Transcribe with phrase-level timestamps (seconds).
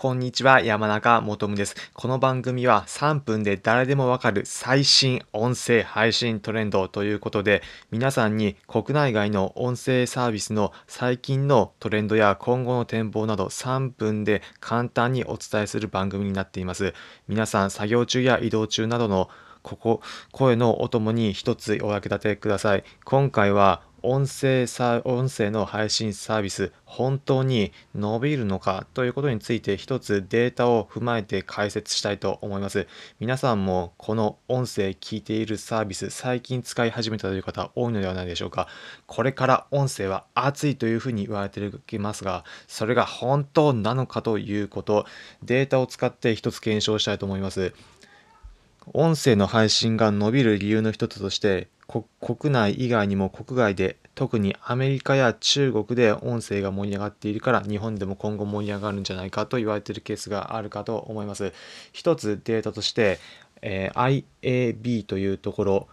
[0.00, 1.74] こんにちは、山中もとむです。
[1.92, 16.94] この番組は3分で誰でもわかる最新音声配信トレンドということで、皆さんに国内外の音声サービスの最近のトレンドや今後の展望など3分で簡単にお伝えする番組になっています。
[17.26, 19.28] 皆さん、作業中や移動中などの
[19.62, 22.84] ここ、声のお供に一つお役立てください。
[23.04, 28.86] 今回は音声さ音声の配信サービス本当に伸びるのか？
[28.94, 32.86] ということについて一つデータを踏まえて解説したいと思います。
[33.18, 38.68] 皆さんもこの音声聞いているサービス最近使い始めたという方多いのではないでしょうか？
[39.06, 41.60] これから音声は熱いというふうに言われて
[41.96, 45.06] いますがそれが本当なのかということ
[45.42, 47.74] データを使って一つ検証したいと思います。
[48.94, 61.52] 音声の配信が伸びる理由の一つとして国内以外にも国外で特にアメリカや中国で音声が盛り上がっているから日本でも今後盛り上がるんじゃないかと言われているケースがあるかと思います。
[61.92, 63.18] 一つデータとして、
[63.62, 65.88] えー、IAB というところ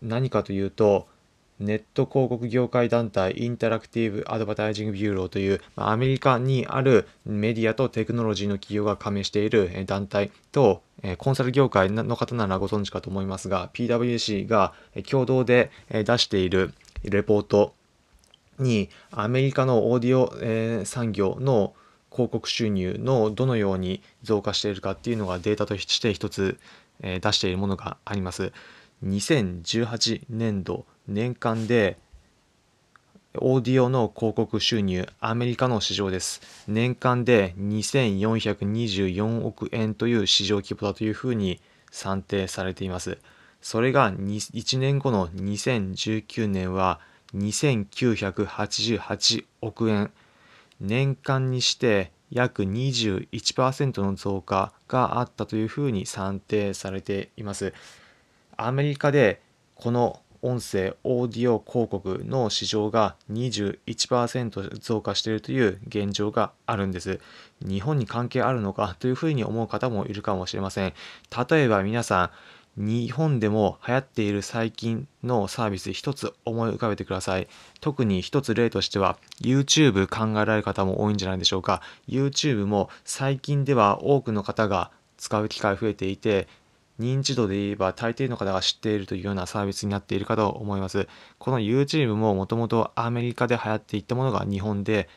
[0.00, 1.08] 何かというと
[1.60, 10.82] ネット広告業界団体 Interactive Advertising Bureau という、アメリカにあるメディアとテクノロジーの企業が加盟している団体と、
[11.18, 14.72] コンサル業界の方ならご存知かと思いますが、PWC が
[15.08, 17.74] 共同で出しているレポート
[18.58, 21.74] に、アメリカのオーディオ産業の
[22.10, 26.58] 広告収入のどのように増加しているかっていうのがデータとして一つ
[27.00, 28.52] 出しているものがあります。
[29.04, 31.96] 2018年度年間で
[33.34, 36.40] オーディオの広告収入アメリカの市場です。
[36.66, 43.18] 年間で2424億円という市場規模だというふうに算定されています。
[43.60, 47.00] それが1年後の2019年は
[47.34, 50.10] 2988億円。
[50.80, 57.74] 年間にして約21%の増加があったというふうに算定されています。
[58.56, 59.42] アメリカで
[59.74, 67.20] この音声オーディオ広告の市場が21%増加しているという現状があるんです。
[67.60, 70.92] 日本に関係あるのかというふうに思う方もいるかもしれません。
[71.50, 72.30] 例えば皆さん
[72.78, 77.48] 日本でも流行っている最近のサービス一つ思い浮かべてください。
[77.80, 81.82] 特に一つ例としては YouTube 考えられる方も多いんじゃないでしょうか。
[82.08, 86.46] YouTube も最近では多くの方が使う機会増えていて
[86.98, 91.08] 認知度で言えば大抵の方が知っているというようなサービスになっているかと思います。
[91.38, 95.08] この YouTube ももともとアメリカで流行っていったものが日本で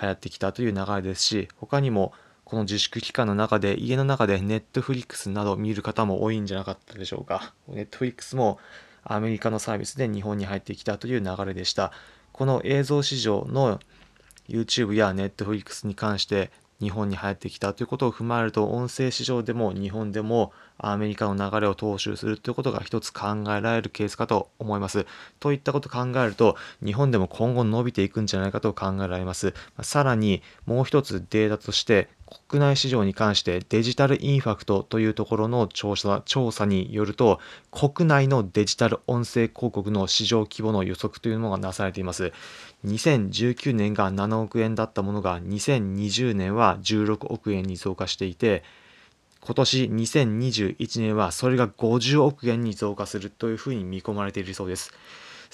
[0.00, 2.12] 流行ってきたという流れですし、他にも
[2.44, 7.54] この自粛期間の中で家の中で Netflix など見る方も多いんじゃなかったでしょうか。
[7.70, 8.58] Netflix も
[9.02, 11.92] アメリカのサービスで日本に入ってきたという流れでした。
[12.32, 13.80] この映像市場の
[14.48, 25.06] YouTube や Netflix に関して日本に入ってきたということを踏まえると音声市場でも日本でもアメリカの流れを踏襲するということが一つ考えられるケースかと思います。
[25.40, 29.54] といったことを考えると日本でも今後伸びていくんじゃないかと考えられます。
[29.82, 32.08] さらにもう一つデータとして
[32.48, 37.40] 国内市場に関してデジタルインファクトというところの調査調査によると
[37.70, 42.32] 国内のデジタル音声広告の市場規模の予測というものがなされています。
[42.86, 48.62] 2019年が7億円だったものが2020年は16億円に増加していて
[49.40, 54.92] 今年2021年はそれが50億円に増加するというふうに見込まれているそうです。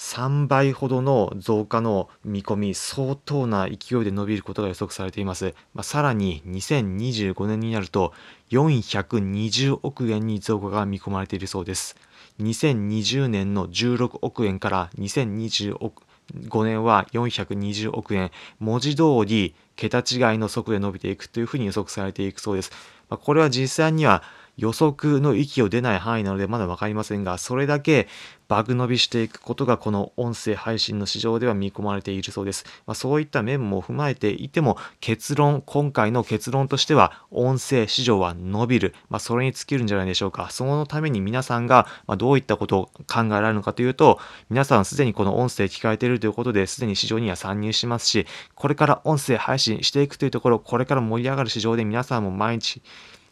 [0.01, 5.53] 3倍ほどの増加の見込み、相当な勢いで伸びることが予測されています。
[5.75, 8.11] まあ、さらに2025年になると
[8.49, 11.95] 420億円に増加が見込まれているそうです。
[12.41, 22.71] 2020年の16億円から2025年は420億円、文字通り桁違いの速度で伸びていくというふうに予測されていくそうです。
[23.07, 24.23] まあ、これは実際には
[24.57, 28.07] 予測の域を出ない範囲なのでまだ分かりませんが、それだけ
[28.51, 32.65] バグ伸びしていくことがこの音声配信の市場では見込まれているそうです。
[32.85, 38.93] まあ、そういった面も踏まえていても、結論、今回の結論としては、音声市場は伸びる。
[39.09, 40.49] まあ、それに尽きるんじゃないでしょうか。
[40.51, 41.87] そのために皆さんが
[42.17, 52.81] どういったことを考えられるのかというと、皆さんすでにこの音声聞かれているということですでに市場には参入しますし、これから音声配信していくというところ、これから盛り上がる市場で皆さんも毎日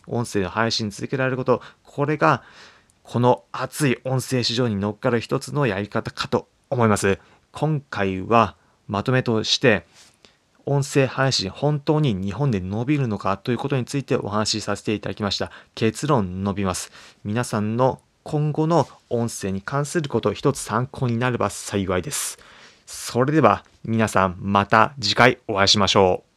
[0.09, 2.43] 音声の配信続けられること、これが
[3.03, 7.19] この熱い音声市場に乗っかる一つのやり方かと思います。
[7.51, 8.55] 今回は
[8.87, 9.85] まとめとして、
[10.65, 15.51] 音声配信本当に日本で伸びるのかということについてお話しさせていただきました。
[15.73, 16.91] 結論伸びます。
[17.23, 22.37] 皆さんの今後の音声に関することを一つ参考になれば幸いです。
[22.85, 26.28] それでは皆さんまた次回お会いしましょう。